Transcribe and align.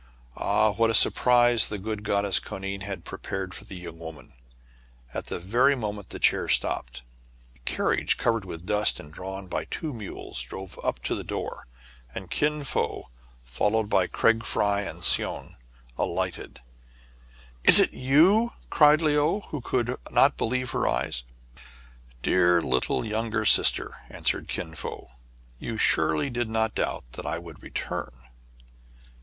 Ah! 0.35 0.71
what 0.71 0.89
a 0.89 0.95
surprise 0.95 1.69
the 1.69 1.77
good 1.77 2.03
Goddess 2.03 2.39
Koanine 2.39 2.81
had 2.81 3.05
prepared 3.05 3.53
for 3.53 3.65
the 3.65 3.75
young 3.75 3.99
woman! 3.99 4.33
At 5.13 5.27
the 5.27 5.37
very 5.37 5.75
moment 5.75 6.09
the 6.09 6.17
chair 6.17 6.49
stopped, 6.49 7.03
a 7.55 7.59
car 7.71 7.95
riage, 7.95 8.17
covered 8.17 8.43
with 8.43 8.65
dust 8.65 8.99
and 8.99 9.13
drawn 9.13 9.45
by 9.45 9.65
two 9.65 9.93
mules, 9.93 10.41
drove 10.41 10.79
up 10.83 11.03
to 11.03 11.13
the 11.13 11.23
door; 11.23 11.67
and 12.15 12.31
Kin 12.31 12.63
Fo, 12.63 13.11
followed 13.43 13.91
by 13.91 14.07
Craig 14.07 14.43
Fry 14.43 14.81
and 14.81 15.03
Soun, 15.03 15.55
alighted." 15.99 16.61
Is 17.69 17.79
it 17.79 17.93
you?" 17.93 18.53
cried 18.71 19.03
Le 19.03 19.11
ou, 19.11 19.41
who 19.49 19.61
could 19.61 19.97
not 20.09 20.35
believe 20.35 20.71
her 20.71 20.87
eyes." 20.87 21.25
Dear 22.23 22.59
little 22.59 23.05
younger 23.05 23.45
sister!" 23.45 23.97
answered 24.09 24.47
Kin 24.47 24.73
Fo, 24.73 25.11
"you 25.59 25.77
surely 25.77 26.31
did 26.31 26.49
not 26.49 26.73
doubt 26.73 27.03
that 27.11 27.27
I 27.27 27.37
would 27.37 27.61
return." 27.61 28.11